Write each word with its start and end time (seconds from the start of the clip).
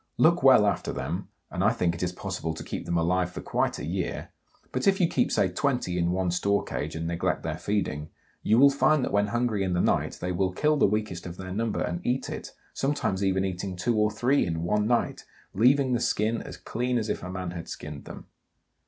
Look 0.17 0.41
well 0.41 0.65
after 0.65 0.91
them, 0.91 1.27
and 1.51 1.63
I 1.63 1.71
think 1.73 1.93
it 1.93 2.01
is 2.01 2.11
possible 2.11 2.55
to 2.55 2.63
keep 2.63 2.87
them 2.87 2.97
alive 2.97 3.29
for 3.29 3.39
quite 3.41 3.77
a 3.77 3.85
year; 3.85 4.29
but 4.71 4.87
if 4.87 4.99
you 4.99 5.07
keep, 5.07 5.31
say, 5.31 5.47
20 5.47 5.95
in 5.95 6.09
one 6.09 6.31
store 6.31 6.63
cage 6.63 6.95
and 6.95 7.05
neglect 7.05 7.43
their 7.43 7.59
feeding,, 7.59 8.09
you 8.41 8.57
will 8.57 8.71
find 8.71 9.03
that 9.05 9.11
when 9.11 9.27
hungry 9.27 9.63
in 9.63 9.73
the 9.73 9.79
night 9.79 10.17
they 10.19 10.31
will 10.31 10.53
kill 10.53 10.75
the 10.75 10.87
weakest 10.87 11.27
of 11.27 11.37
their 11.37 11.51
number 11.51 11.81
and 11.81 12.03
eat 12.03 12.29
it, 12.29 12.51
sometimes 12.73 13.23
even 13.23 13.45
eating 13.45 13.75
two 13.75 13.95
or 13.95 14.09
three 14.09 14.43
in 14.43 14.63
one 14.63 14.87
night, 14.87 15.23
leaving 15.53 15.93
the 15.93 15.99
skin 15.99 16.41
as 16.41 16.57
clean 16.57 16.97
as 16.97 17.07
if 17.07 17.21
a 17.21 17.29
man 17.29 17.51
had 17.51 17.67
skinned 17.69 18.05
them. 18.05 18.25